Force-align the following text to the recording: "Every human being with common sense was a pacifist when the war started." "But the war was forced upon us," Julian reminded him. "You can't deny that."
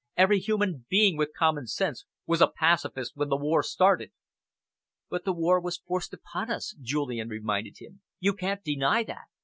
"Every 0.17 0.39
human 0.39 0.87
being 0.89 1.15
with 1.15 1.35
common 1.37 1.67
sense 1.67 2.05
was 2.25 2.41
a 2.41 2.47
pacifist 2.47 3.11
when 3.15 3.29
the 3.29 3.37
war 3.37 3.61
started." 3.61 4.11
"But 5.11 5.25
the 5.25 5.31
war 5.31 5.61
was 5.61 5.77
forced 5.77 6.11
upon 6.11 6.49
us," 6.49 6.75
Julian 6.81 7.29
reminded 7.29 7.77
him. 7.79 8.01
"You 8.19 8.33
can't 8.33 8.63
deny 8.63 9.03
that." 9.03 9.25